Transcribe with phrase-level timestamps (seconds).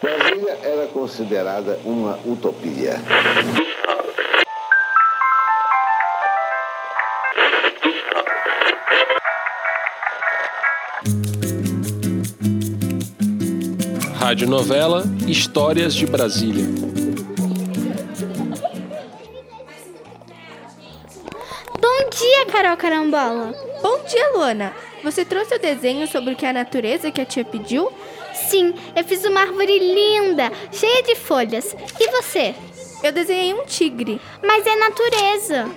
[0.00, 3.00] Brasília era considerada uma utopia.
[14.20, 16.64] Rádio Novela Histórias de Brasília.
[21.80, 23.52] Bom dia, Carol Carambola.
[23.82, 24.72] Bom dia, Luana.
[25.02, 27.90] Você trouxe o desenho sobre o que a natureza que a tia pediu?
[28.48, 31.76] Sim, eu fiz uma árvore linda, cheia de folhas.
[32.00, 32.54] E você?
[33.02, 34.18] Eu desenhei um tigre.
[34.42, 35.68] Mas é natureza.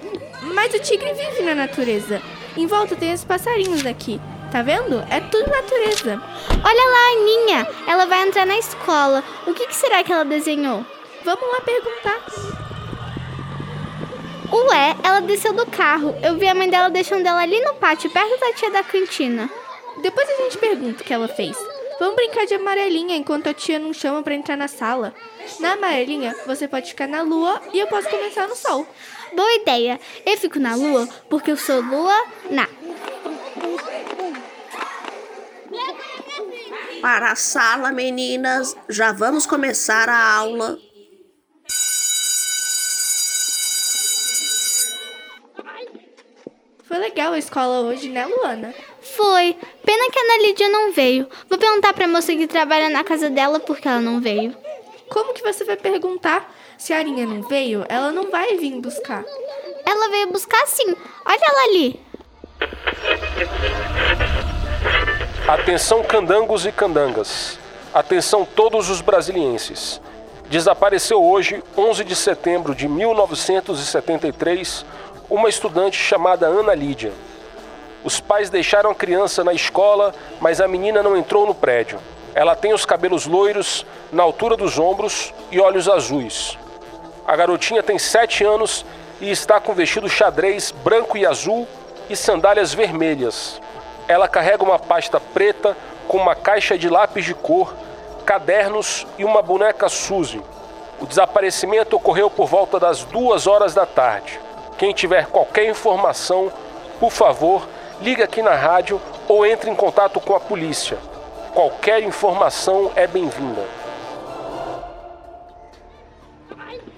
[0.41, 2.21] Mas o tigre vive na natureza.
[2.55, 4.21] Em volta tem os passarinhos aqui.
[4.53, 5.05] Tá vendo?
[5.09, 6.21] É tudo natureza.
[6.63, 7.67] Olha lá a Aninha.
[7.87, 9.21] Ela vai entrar na escola.
[9.45, 10.85] O que, que será que ela desenhou?
[11.25, 12.25] Vamos lá perguntar.
[14.49, 16.15] Ué, ela desceu do carro.
[16.23, 19.49] Eu vi a mãe dela deixando ela ali no pátio, perto da tia da cantina.
[20.01, 21.57] Depois a gente pergunta o que ela fez.
[22.01, 25.13] Vamos brincar de amarelinha enquanto a tia não chama para entrar na sala.
[25.59, 28.87] Na amarelinha, você pode ficar na lua e eu posso começar no sol.
[29.35, 29.99] Boa ideia.
[30.25, 32.67] Eu fico na lua porque eu sou lua na.
[37.03, 38.75] Para a sala, meninas.
[38.89, 40.79] Já vamos começar a aula.
[46.83, 48.73] Foi legal a escola hoje, né, Luana?
[49.15, 49.57] Foi.
[49.83, 51.27] Pena que a Ana Lídia não veio.
[51.49, 54.55] Vou perguntar pra moça que trabalha na casa dela porque ela não veio.
[55.09, 56.49] Como que você vai perguntar?
[56.77, 59.23] Se a Arinha não veio, ela não vai vir buscar.
[59.85, 60.95] Ela veio buscar sim.
[61.25, 61.99] Olha ela ali.
[65.47, 67.59] Atenção candangos e candangas.
[67.93, 69.99] Atenção todos os brasilienses.
[70.49, 74.85] Desapareceu hoje, 11 de setembro de 1973,
[75.29, 77.11] uma estudante chamada Ana Lídia.
[78.03, 81.99] Os pais deixaram a criança na escola, mas a menina não entrou no prédio.
[82.33, 86.57] Ela tem os cabelos loiros, na altura dos ombros e olhos azuis.
[87.27, 88.85] A garotinha tem sete anos
[89.19, 91.67] e está com vestido xadrez branco e azul
[92.09, 93.61] e sandálias vermelhas.
[94.07, 95.77] Ela carrega uma pasta preta
[96.07, 97.73] com uma caixa de lápis de cor,
[98.25, 100.41] cadernos e uma boneca Suzy.
[100.99, 104.39] O desaparecimento ocorreu por volta das duas horas da tarde.
[104.77, 106.51] Quem tiver qualquer informação,
[106.99, 107.67] por favor,
[108.01, 110.97] ligue aqui na rádio ou entre em contato com a polícia.
[111.53, 113.63] Qualquer informação é bem-vinda.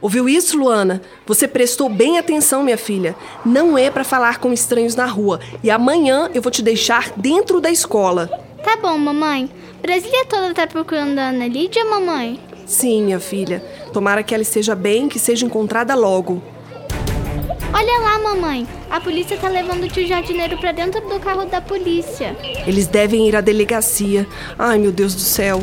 [0.01, 1.01] Ouviu isso, Luana?
[1.25, 3.15] Você prestou bem atenção, minha filha.
[3.45, 5.39] Não é para falar com estranhos na rua.
[5.63, 8.27] E amanhã eu vou te deixar dentro da escola.
[8.63, 9.49] Tá bom, mamãe.
[9.81, 12.39] Brasília toda tá procurando a Ana Lídia, mamãe?
[12.65, 13.63] Sim, minha filha.
[13.91, 16.41] Tomara que ela esteja bem e que seja encontrada logo.
[17.73, 18.67] Olha lá, mamãe.
[18.87, 22.37] A polícia tá levando o tio jardineiro pra dentro do carro da polícia.
[22.67, 24.27] Eles devem ir à delegacia.
[24.59, 25.59] Ai, meu Deus do céu.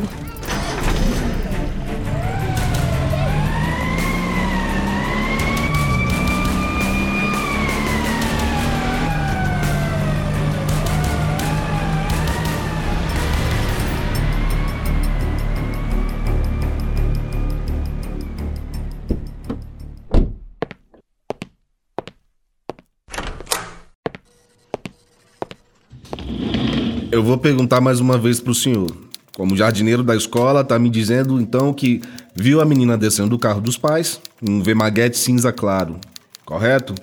[27.21, 28.91] Eu vou perguntar mais uma vez pro senhor.
[29.35, 32.01] Como jardineiro da escola, tá me dizendo então que
[32.33, 35.99] viu a menina descendo do carro dos pais, um Vemaguete cinza claro,
[36.43, 36.95] correto?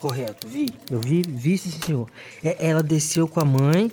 [0.00, 0.70] Correto, vi.
[0.90, 2.08] Eu vi, vi sim, senhor.
[2.42, 3.88] É, ela desceu com a mãe,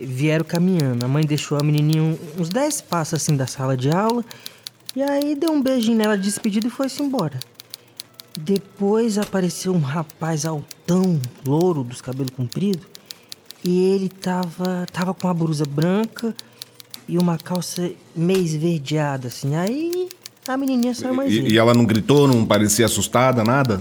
[0.00, 1.04] vieram caminhando.
[1.04, 4.24] A mãe deixou a menininha uns 10 passos assim da sala de aula,
[4.96, 7.38] e aí deu um beijinho nela de despedida e foi-se embora.
[8.40, 12.86] Depois apareceu um rapaz altão, louro, dos cabelos compridos,
[13.64, 16.34] e ele tava, tava com uma blusa branca
[17.08, 19.54] e uma calça meio esverdeada, assim.
[19.54, 20.08] Aí
[20.46, 23.80] a menininha saiu mais E, e ela não gritou, não parecia assustada, nada?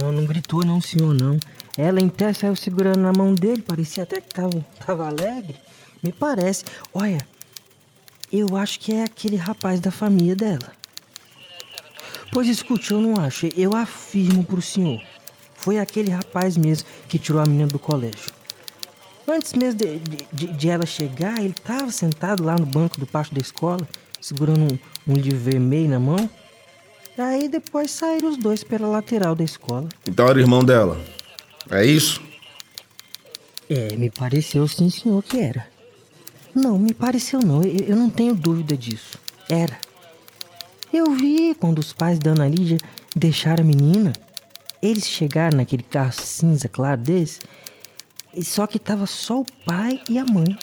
[0.00, 1.38] Não, não gritou não, senhor, não.
[1.76, 5.56] Ela em pé saiu segurando na mão dele, parecia até que tava, tava alegre.
[6.02, 6.64] Me parece.
[6.94, 7.26] Olha,
[8.32, 10.72] eu acho que é aquele rapaz da família dela.
[12.32, 13.48] Pois escute, eu não acho.
[13.56, 15.02] Eu afirmo pro senhor.
[15.54, 18.39] Foi aquele rapaz mesmo que tirou a menina do colégio.
[19.30, 19.98] Antes mesmo de,
[20.32, 23.86] de, de ela chegar, ele estava sentado lá no banco do pátio da escola,
[24.20, 24.74] segurando
[25.06, 26.28] um, um livro vermelho na mão.
[27.16, 29.88] Aí depois saíram os dois pela lateral da escola.
[30.08, 31.00] Então era irmão dela.
[31.70, 32.20] É isso?
[33.68, 35.64] É, me pareceu sim, senhor, que era.
[36.52, 37.62] Não, me pareceu não.
[37.62, 39.16] Eu, eu não tenho dúvida disso.
[39.48, 39.78] Era.
[40.92, 42.78] Eu vi quando os pais da Ana Lídia
[43.14, 44.12] deixaram a menina.
[44.82, 47.38] Eles chegaram naquele carro cinza claro desse,
[48.34, 50.56] e só que tava só o pai e a mãe.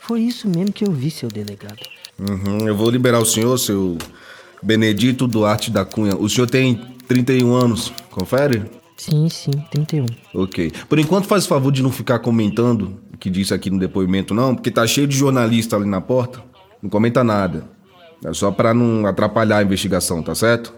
[0.00, 1.80] foi isso mesmo que eu vi, seu delegado.
[2.18, 3.96] Uhum, eu vou liberar o senhor, seu
[4.62, 6.16] Benedito Duarte da Cunha.
[6.16, 8.64] O senhor tem 31 anos, confere?
[8.96, 10.06] Sim, sim, 31.
[10.34, 10.72] Ok.
[10.88, 14.54] Por enquanto, faz favor de não ficar comentando o que disse aqui no depoimento, não,
[14.54, 16.42] porque tá cheio de jornalista ali na porta.
[16.82, 17.64] Não comenta nada.
[18.22, 20.74] É só pra não atrapalhar a investigação, tá certo?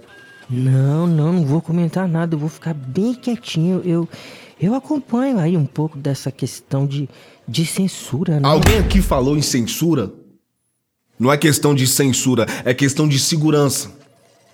[0.49, 3.81] Não, não, não vou comentar nada, eu vou ficar bem quietinho.
[3.85, 4.09] Eu,
[4.67, 7.09] eu acompanho aí um pouco dessa questão de,
[7.47, 8.49] de censura, né?
[8.49, 10.13] Alguém aqui falou em censura?
[11.19, 13.93] Não é questão de censura, é questão de segurança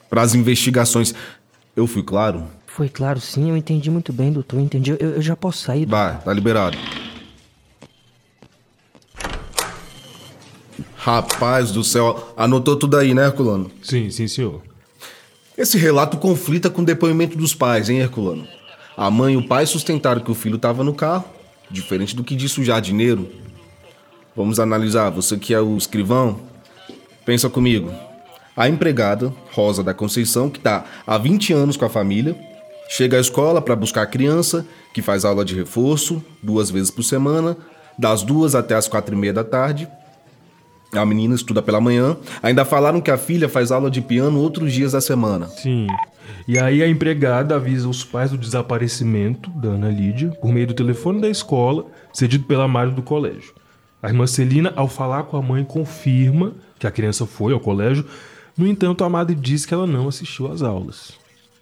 [0.08, 1.14] para as investigações.
[1.74, 2.44] Eu fui claro?
[2.66, 4.56] Foi claro, sim, eu entendi muito bem, doutor.
[4.56, 4.90] Eu entendi.
[4.90, 5.86] Eu, eu já posso sair.
[5.86, 6.76] Vai, tá liberado.
[10.96, 13.70] Rapaz do céu, anotou tudo aí, né, Herculano?
[13.82, 14.62] Sim, sim, senhor.
[15.56, 18.46] Esse relato conflita com o depoimento dos pais, hein, Herculano?
[18.98, 21.24] A mãe e o pai sustentaram que o filho estava no carro,
[21.70, 23.28] diferente do que disse o jardineiro.
[24.34, 26.40] Vamos analisar, você que é o escrivão,
[27.24, 27.92] pensa comigo.
[28.56, 32.36] A empregada, Rosa da Conceição, que está há 20 anos com a família,
[32.88, 37.04] chega à escola para buscar a criança, que faz aula de reforço duas vezes por
[37.04, 37.56] semana,
[37.96, 39.88] das duas até as quatro e meia da tarde,
[40.92, 42.16] a menina estuda pela manhã.
[42.42, 45.46] Ainda falaram que a filha faz aula de piano outros dias da semana.
[45.46, 45.86] Sim.
[46.46, 50.74] E aí a empregada avisa os pais do desaparecimento da Ana Lídia por meio do
[50.74, 53.52] telefone da escola, cedido pela Mário do colégio.
[54.02, 58.04] A irmã Celina, ao falar com a mãe, confirma que a criança foi ao colégio.
[58.56, 61.12] No entanto, a madre diz que ela não assistiu às aulas.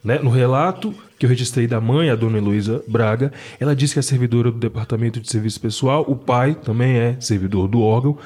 [0.05, 0.19] Né?
[0.19, 4.03] No relato que eu registrei da mãe, a dona Heloísa Braga, ela diz que é
[4.03, 8.17] servidora do Departamento de Serviço Pessoal, o pai também é servidor do órgão,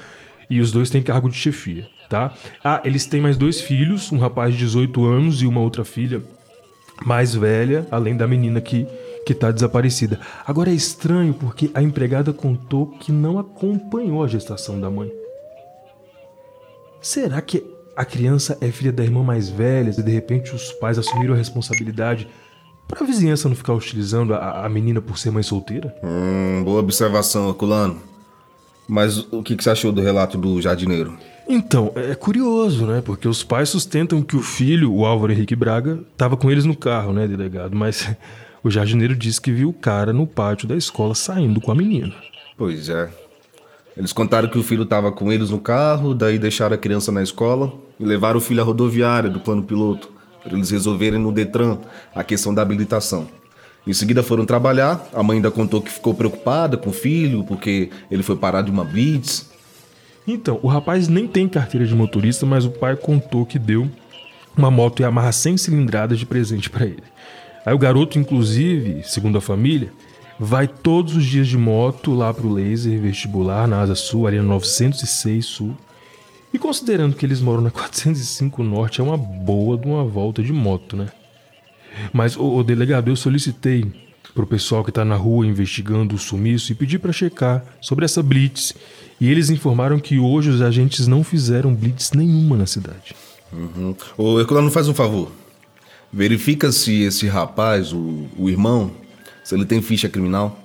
[0.51, 2.35] e os dois têm cargo de chefia, tá?
[2.63, 6.23] Ah, eles têm mais dois filhos, um rapaz de 18 anos e uma outra filha
[7.07, 8.87] mais velha, além da menina que
[9.25, 10.19] que tá desaparecida.
[10.47, 15.13] Agora é estranho porque a empregada contou que não acompanhou a gestação da mãe.
[17.01, 17.63] Será que
[17.95, 21.37] a criança é filha da irmã mais velha e de repente os pais assumiram a
[21.37, 22.27] responsabilidade
[22.89, 25.95] para a vizinhança não ficar hostilizando a, a menina por ser mãe solteira?
[26.03, 28.01] Hum, boa observação, Herculano.
[28.89, 31.17] Mas o que, que você achou do relato do jardineiro?
[31.53, 33.03] Então, é curioso, né?
[33.05, 36.77] Porque os pais sustentam que o filho, o Álvaro Henrique Braga, estava com eles no
[36.77, 37.75] carro, né, delegado?
[37.75, 38.09] Mas
[38.63, 42.15] o jardineiro disse que viu o cara no pátio da escola saindo com a menina.
[42.57, 43.11] Pois é.
[43.97, 47.21] Eles contaram que o filho estava com eles no carro, daí deixaram a criança na
[47.21, 50.09] escola e levaram o filho à rodoviária do plano piloto,
[50.45, 51.79] para eles resolverem no Detran
[52.15, 53.27] a questão da habilitação.
[53.85, 57.91] Em seguida foram trabalhar, a mãe ainda contou que ficou preocupada com o filho, porque
[58.09, 59.50] ele foi parar de uma blitz.
[60.27, 63.91] Então, o rapaz nem tem carteira de motorista, mas o pai contou que deu
[64.57, 67.03] uma moto Yamaha 100 cilindradas de presente para ele.
[67.65, 69.93] Aí o garoto, inclusive, segundo a família,
[70.39, 75.45] vai todos os dias de moto lá pro laser vestibular na Asa Sul, no 906
[75.45, 75.77] Sul.
[76.53, 80.53] E considerando que eles moram na 405 Norte, é uma boa de uma volta de
[80.53, 81.09] moto, né?
[82.13, 83.85] Mas, o delegado, eu solicitei
[84.35, 88.23] pro pessoal que tá na rua investigando o sumiço e pedi para checar sobre essa
[88.23, 88.75] blitz.
[89.21, 93.15] E eles informaram que hoje os agentes não fizeram blitz nenhuma na cidade.
[93.53, 93.95] Uhum.
[94.17, 95.31] Ô, Herculano, faz um favor.
[96.13, 98.91] Verifica se esse rapaz, o, o irmão,
[99.45, 100.59] se ele tem ficha criminal.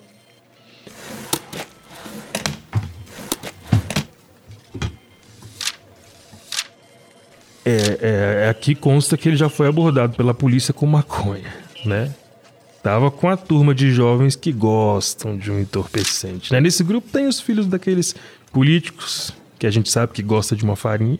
[7.67, 11.51] É, é, aqui consta que ele já foi abordado pela polícia com maconha,
[11.83, 12.13] né?
[12.85, 16.53] Tava com a turma de jovens que gostam de um entorpecente.
[16.53, 16.61] Né?
[16.61, 18.13] Nesse grupo tem os filhos daqueles
[18.53, 21.17] políticos que a gente sabe que gosta de uma farinha.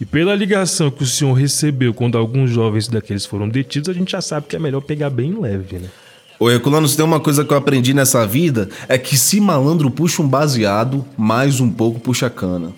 [0.00, 4.12] E pela ligação que o senhor recebeu quando alguns jovens daqueles foram detidos, a gente
[4.12, 5.88] já sabe que é melhor pegar bem leve, né?
[6.38, 9.90] Ô, Herculano, se tem uma coisa que eu aprendi nessa vida, é que se malandro
[9.90, 12.72] puxa um baseado, mais um pouco puxa cana.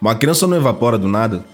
[0.00, 1.44] Uma criança não evapora do nada.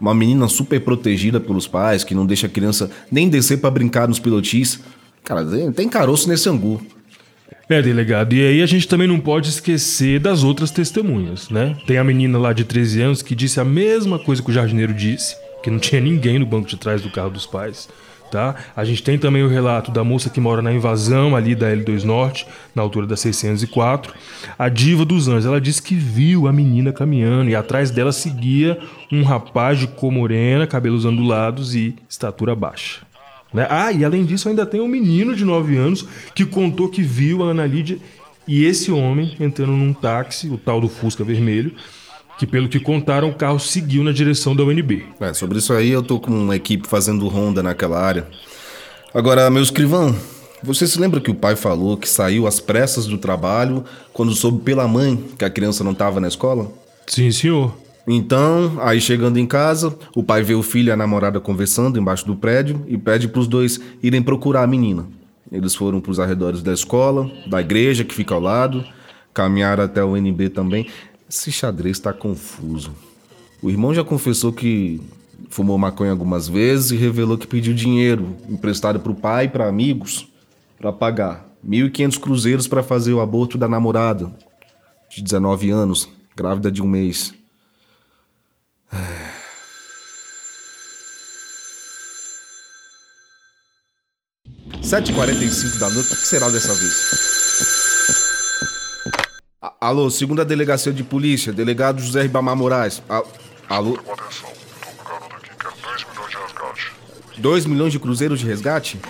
[0.00, 4.08] Uma menina super protegida pelos pais, que não deixa a criança nem descer para brincar
[4.08, 4.80] nos pilotis.
[5.24, 6.80] Cara, tem caroço nesse angu.
[7.68, 8.34] É, delegado.
[8.34, 11.74] E aí a gente também não pode esquecer das outras testemunhas, né?
[11.86, 14.92] Tem a menina lá de 13 anos que disse a mesma coisa que o jardineiro
[14.92, 17.88] disse, que não tinha ninguém no banco de trás do carro dos pais.
[18.30, 18.54] Tá?
[18.74, 22.02] A gente tem também o relato da moça que mora na invasão ali da L2
[22.02, 24.12] Norte, na altura da 604.
[24.58, 28.78] A diva dos anjos, ela disse que viu a menina caminhando e atrás dela seguia
[29.10, 33.13] um rapaz de cor morena, cabelos ondulados e estatura baixa.
[33.54, 33.66] Né?
[33.70, 37.44] Ah, e além disso, ainda tem um menino de 9 anos que contou que viu
[37.44, 37.98] a Ana Lídia
[38.46, 41.72] e esse homem entrando num táxi, o tal do Fusca Vermelho,
[42.36, 45.06] que pelo que contaram, o carro seguiu na direção da UNB.
[45.20, 48.26] É, sobre isso aí eu tô com uma equipe fazendo ronda naquela área.
[49.14, 50.14] Agora, meu escrivão,
[50.60, 54.62] você se lembra que o pai falou que saiu às pressas do trabalho quando soube
[54.64, 56.72] pela mãe que a criança não estava na escola?
[57.06, 57.83] Sim, senhor.
[58.06, 62.26] Então, aí chegando em casa, o pai vê o filho e a namorada conversando embaixo
[62.26, 65.06] do prédio e pede para os dois irem procurar a menina.
[65.50, 68.84] Eles foram para os arredores da escola, da igreja que fica ao lado,
[69.32, 70.86] caminharam até o NB também.
[71.28, 72.92] Esse xadrez está confuso.
[73.62, 75.00] O irmão já confessou que
[75.48, 79.68] fumou maconha algumas vezes e revelou que pediu dinheiro emprestado para o pai e para
[79.68, 80.28] amigos
[80.78, 84.30] para pagar 1.500 cruzeiros para fazer o aborto da namorada,
[85.08, 87.32] de 19 anos, grávida de um mês.
[94.82, 97.24] 7h45 da noite, o que será dessa vez?
[99.80, 103.02] Alô, segunda delegacia de polícia, delegado José Ribamar Moraes.
[103.68, 103.94] Alô?
[103.94, 106.92] Atenção, tô com o garoto aqui, quero 2 milhões de resgate.
[107.38, 109.00] 2 milhões de cruzeiros de resgate?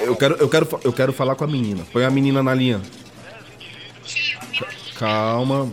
[0.00, 1.84] Eu quero, eu, quero, eu quero falar com a menina.
[1.92, 2.80] Põe a menina na linha.
[4.58, 4.66] Ca-
[4.98, 5.72] Calma.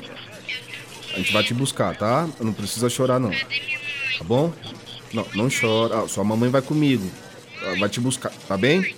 [1.16, 2.28] A gente vai te buscar, tá?
[2.42, 3.32] Não precisa chorar, não.
[3.32, 4.52] Tá bom?
[5.14, 6.04] Não, não chora.
[6.04, 7.10] Ah, sua mamãe vai comigo.
[7.64, 8.94] Ela vai te buscar, tá bem?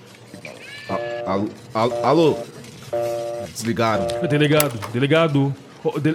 [1.23, 1.47] Alô?
[2.03, 2.37] Alô?
[3.53, 4.07] Desligaram.
[4.27, 5.55] Delegado, delegado.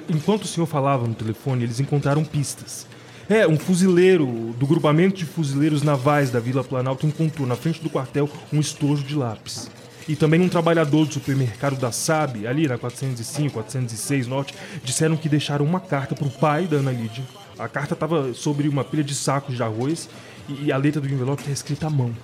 [0.09, 2.85] Enquanto o senhor falava no telefone, eles encontraram pistas.
[3.29, 4.27] É, um fuzileiro
[4.59, 9.05] do grupamento de fuzileiros navais da Vila Planalto encontrou na frente do quartel um estojo
[9.05, 9.71] de lápis.
[10.09, 15.29] E também um trabalhador do supermercado da SAB, ali na 405, 406 Norte, disseram que
[15.29, 17.25] deixaram uma carta pro pai da Ana Lídia.
[17.59, 20.09] A carta estava sobre uma pilha de sacos de arroz
[20.49, 22.15] e e a letra do envelope está escrita à mão.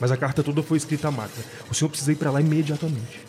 [0.00, 1.44] Mas a carta toda foi escrita à máquina.
[1.70, 3.20] O senhor precisa ir para lá imediatamente.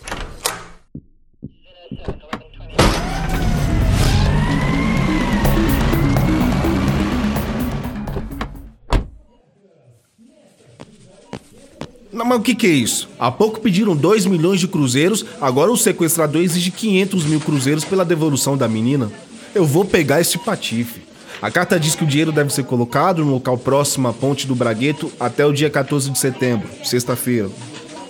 [12.38, 13.10] O que, que é isso?
[13.20, 18.06] Há pouco pediram 2 milhões de cruzeiros, agora o sequestrador exige 500 mil cruzeiros pela
[18.06, 19.12] devolução da menina.
[19.54, 21.02] Eu vou pegar esse patife.
[21.42, 24.56] A carta diz que o dinheiro deve ser colocado no local próximo à ponte do
[24.56, 27.50] Bragueto até o dia 14 de setembro, sexta-feira.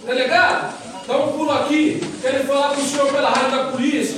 [0.06, 2.02] Delegado, dá um pulo aqui.
[2.22, 4.18] Quero falar com o senhor pela rádio da polícia.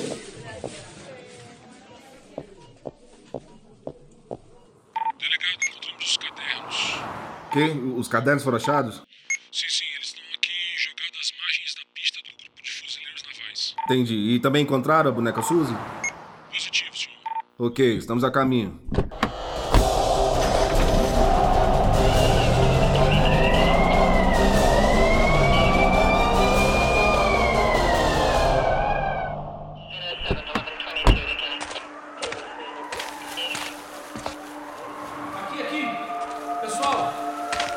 [5.20, 7.00] Delegado, encontramos os cadernos.
[7.52, 8.00] Que?
[8.00, 9.02] Os cadernos foram achados?
[9.52, 13.76] Sim, sim, eles estão aqui jogados às margens da pista do grupo de fuzileiros navais.
[13.90, 14.14] Entendi.
[14.36, 15.76] E também encontraram a boneca Suzy?
[16.52, 17.18] Positivo, senhor.
[17.58, 18.80] Ok, estamos a caminho.
[35.34, 35.88] Aqui, aqui.
[36.62, 37.14] Pessoal,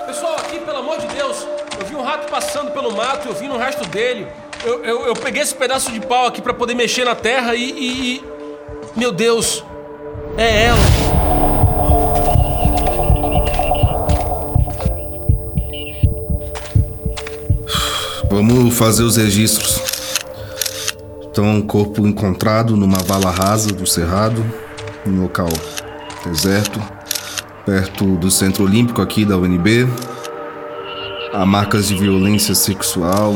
[0.07, 1.47] pessoal, aqui, pelo amor de Deus.
[1.81, 4.42] Eu vi um rato passando pelo mato, eu vi no rastro dele.
[4.65, 7.63] Eu, eu, eu peguei esse pedaço de pau aqui pra poder mexer na terra e,
[7.71, 8.23] e- e-
[8.97, 9.65] Meu Deus!
[10.37, 10.79] É ela!
[18.31, 19.81] Vamos fazer os registros.
[21.31, 24.45] Então, um corpo encontrado numa vala rasa do Cerrado,
[25.07, 25.49] em local
[26.25, 26.81] deserto,
[27.65, 29.89] perto do Centro Olímpico aqui da UNB.
[31.33, 33.35] Há marcas de violência sexual,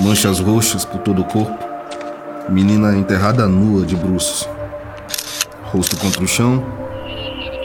[0.00, 1.58] manchas roxas por todo o corpo.
[2.48, 4.48] Menina enterrada nua de bruços.
[5.64, 6.64] Rosto contra o chão,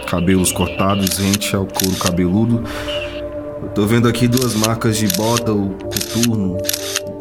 [0.08, 2.64] cabelos cortados rente ao couro cabeludo.
[3.64, 6.58] Eu tô vendo aqui duas marcas de bota ou coturno.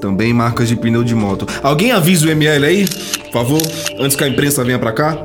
[0.00, 1.46] Também marcas de pneu de moto.
[1.62, 2.86] Alguém avisa o ML aí?
[2.86, 3.62] Por favor,
[3.98, 5.16] antes que a imprensa venha pra cá.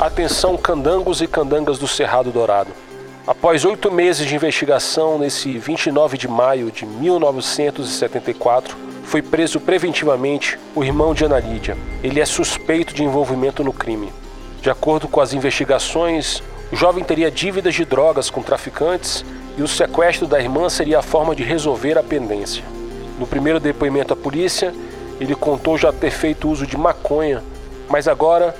[0.00, 2.70] Atenção, candangos e candangas do Cerrado Dourado.
[3.26, 10.82] Após oito meses de investigação, nesse 29 de maio de 1974, foi preso preventivamente o
[10.82, 11.76] irmão de Ana Lídia.
[12.02, 14.10] Ele é suspeito de envolvimento no crime.
[14.62, 19.22] De acordo com as investigações, o jovem teria dívidas de drogas com traficantes
[19.58, 22.64] e o sequestro da irmã seria a forma de resolver a pendência.
[23.18, 24.72] No primeiro depoimento à polícia,
[25.20, 27.44] ele contou já ter feito uso de maconha,
[27.86, 28.56] mas agora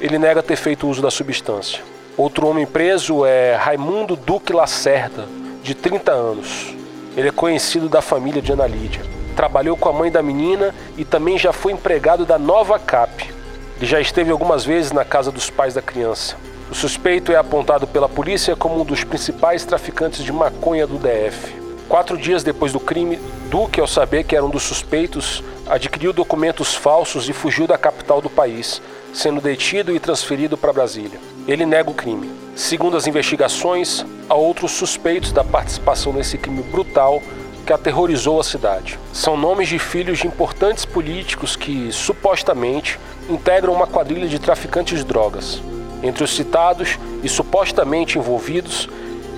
[0.00, 1.89] ele nega ter feito uso da substância.
[2.16, 5.26] Outro homem preso é Raimundo Duque Lacerda,
[5.62, 6.74] de 30 anos.
[7.16, 9.02] Ele é conhecido da família de Ana Lídia.
[9.36, 13.32] Trabalhou com a mãe da menina e também já foi empregado da Nova Cap.
[13.76, 16.36] Ele já esteve algumas vezes na casa dos pais da criança.
[16.70, 21.58] O suspeito é apontado pela polícia como um dos principais traficantes de maconha do DF.
[21.88, 26.74] Quatro dias depois do crime, Duque, ao saber que era um dos suspeitos, adquiriu documentos
[26.74, 28.80] falsos e fugiu da capital do país,
[29.12, 31.20] sendo detido e transferido para Brasília.
[31.46, 32.30] Ele nega o crime.
[32.54, 37.22] Segundo as investigações, há outros suspeitos da participação nesse crime brutal
[37.66, 38.98] que aterrorizou a cidade.
[39.12, 42.98] São nomes de filhos de importantes políticos que, supostamente,
[43.28, 45.62] integram uma quadrilha de traficantes de drogas.
[46.02, 48.88] Entre os citados e supostamente envolvidos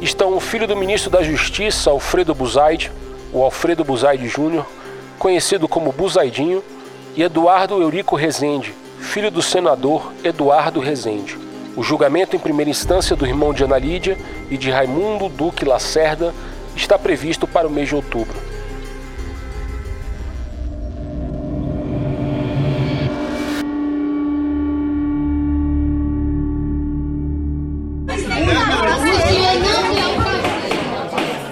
[0.00, 2.90] estão o filho do ministro da Justiça, Alfredo Buzaide,
[3.32, 4.66] o Alfredo Buzaide Júnior,
[5.18, 6.62] conhecido como Buzaidinho,
[7.14, 11.36] e Eduardo Eurico Rezende, filho do senador Eduardo Rezende.
[11.76, 14.16] O julgamento em primeira instância do irmão de Ana Lídia
[14.50, 16.32] e de Raimundo Duque Lacerda
[16.76, 18.34] está previsto para o mês de outubro.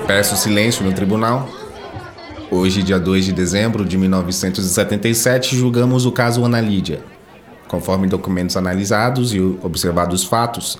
[0.06, 1.48] Peço silêncio no tribunal.
[2.50, 7.00] Hoje, dia 2 de dezembro de 1977, julgamos o caso Ana Lídia.
[7.70, 10.76] Conforme documentos analisados e observados fatos,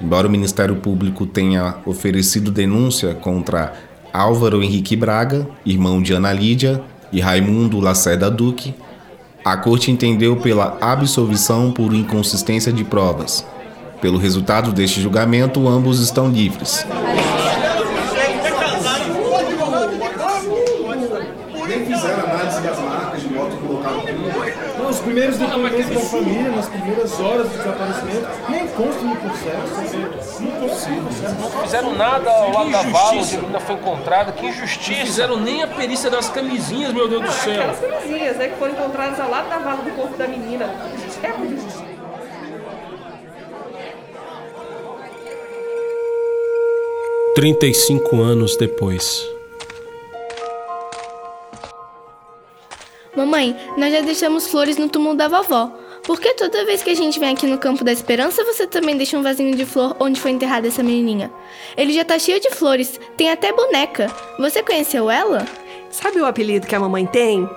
[0.00, 3.74] embora o Ministério Público tenha oferecido denúncia contra
[4.10, 6.82] Álvaro Henrique Braga, irmão de Ana Lídia,
[7.12, 8.74] e Raimundo Lacerda Duque,
[9.44, 13.44] a Corte entendeu pela absolvição por inconsistência de provas.
[14.00, 16.86] Pelo resultado deste julgamento, ambos estão livres.
[24.88, 30.42] Os primeiros depoimentos da família, nas primeiras horas do desaparecimento, nem consta no processo.
[30.42, 31.02] Impossível.
[31.40, 34.32] Não fizeram nada ao lado da vala onde a menina foi encontrada.
[34.32, 35.06] Que Não injustiça!
[35.06, 37.54] fizeram nem a perícia das camisinhas, meu Deus do céu.
[37.54, 40.70] Aquelas camisinhas, né, que foram encontradas ao lado da vala do corpo da menina.
[41.22, 41.90] É muito.
[47.34, 49.39] Trinta e cinco anos depois.
[53.16, 55.72] Mamãe, nós já deixamos flores no túmulo da vovó.
[56.04, 58.96] Por que toda vez que a gente vem aqui no Campo da Esperança, você também
[58.96, 61.30] deixa um vasinho de flor onde foi enterrada essa menininha?
[61.76, 64.06] Ele já tá cheio de flores, tem até boneca.
[64.38, 65.44] Você conheceu ela?
[65.90, 67.48] Sabe o apelido que a mamãe tem?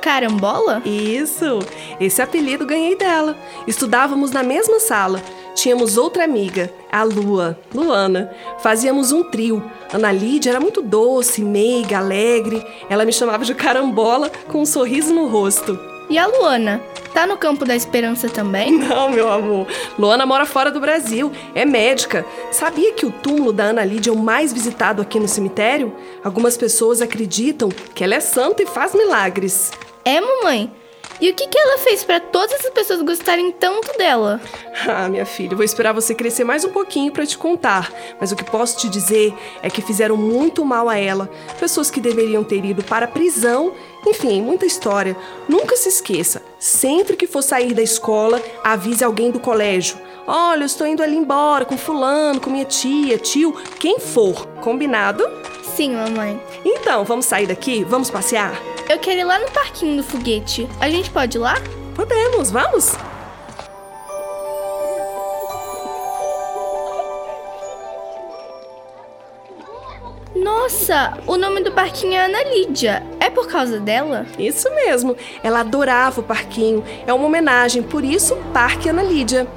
[0.00, 0.82] Carambola?
[0.84, 1.58] Isso!
[2.00, 3.36] Esse apelido ganhei dela.
[3.66, 5.22] Estudávamos na mesma sala.
[5.66, 8.30] Tínhamos outra amiga, a Lua, Luana.
[8.62, 9.60] Fazíamos um trio.
[9.92, 12.64] Ana Lídia era muito doce, meiga, alegre.
[12.88, 15.76] Ela me chamava de carambola com um sorriso no rosto.
[16.08, 16.80] E a Luana?
[17.12, 18.70] Tá no Campo da Esperança também?
[18.78, 19.66] Não, meu amor.
[19.98, 22.24] Luana mora fora do Brasil, é médica.
[22.52, 25.92] Sabia que o túmulo da Ana Lídia é o mais visitado aqui no cemitério?
[26.22, 29.72] Algumas pessoas acreditam que ela é santa e faz milagres.
[30.04, 30.70] É, mamãe?
[31.20, 34.40] E o que, que ela fez para todas as pessoas gostarem tanto dela?
[34.86, 37.90] Ah, minha filha, vou esperar você crescer mais um pouquinho para te contar.
[38.20, 41.30] Mas o que posso te dizer é que fizeram muito mal a ela.
[41.58, 43.72] Pessoas que deveriam ter ido para a prisão.
[44.06, 45.16] Enfim, muita história.
[45.48, 46.42] Nunca se esqueça.
[46.58, 49.96] Sempre que for sair da escola, avise alguém do colégio.
[50.26, 54.46] Olha, eu estou indo ali embora com fulano, com minha tia, tio, quem for.
[54.60, 55.24] Combinado?
[55.62, 56.40] Sim, mamãe.
[56.64, 57.84] Então, vamos sair daqui?
[57.84, 58.75] Vamos passear?
[58.88, 60.68] Eu quero ir lá no parquinho do foguete.
[60.80, 61.54] A gente pode ir lá?
[61.96, 62.92] Podemos, vamos?
[70.36, 73.02] Nossa, o nome do parquinho é Ana Lídia.
[73.18, 74.24] É por causa dela?
[74.38, 75.16] Isso mesmo.
[75.42, 76.84] Ela adorava o parquinho.
[77.06, 79.48] É uma homenagem, por isso, Parque Ana Lídia.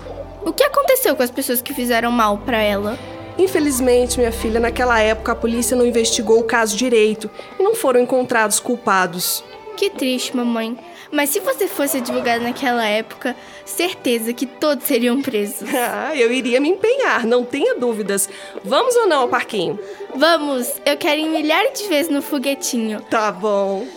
[0.44, 2.98] O que aconteceu com as pessoas que fizeram mal pra ela?
[3.40, 8.02] Infelizmente, minha filha, naquela época a polícia não investigou o caso direito e não foram
[8.02, 9.42] encontrados culpados.
[9.78, 10.78] Que triste, mamãe.
[11.10, 13.34] Mas se você fosse advogada naquela época,
[13.66, 15.70] certeza que todos seriam presos.
[15.92, 18.30] Ah, eu iria me empenhar, não tenha dúvidas.
[18.64, 19.80] Vamos ou não ao parquinho?
[20.16, 23.02] Vamos, eu quero ir milhares de vezes no foguetinho.
[23.10, 23.88] Tá bom.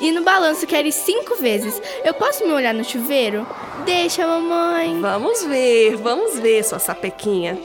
[0.00, 1.80] E no balanço quero ir cinco vezes.
[2.04, 3.46] Eu posso me olhar no chuveiro?
[3.86, 5.00] Deixa, mamãe.
[5.00, 7.58] Vamos ver, vamos ver, sua sapequinha.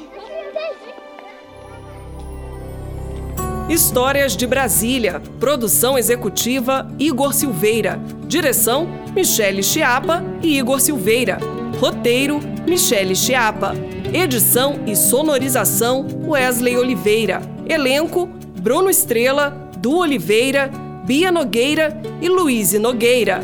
[3.69, 5.19] Histórias de Brasília.
[5.39, 7.99] Produção executiva Igor Silveira.
[8.27, 11.39] Direção Michele Chiapa e Igor Silveira.
[11.79, 13.73] Roteiro Michele Chiapa.
[14.13, 17.41] Edição e sonorização Wesley Oliveira.
[17.67, 18.27] Elenco
[18.61, 20.69] Bruno Estrela, Du Oliveira,
[21.03, 23.39] Bia Nogueira e Luiz Nogueira.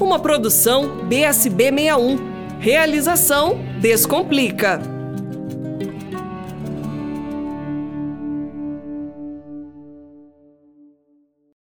[0.00, 2.34] Uma produção BSB 61.
[2.60, 4.93] Realização Descomplica.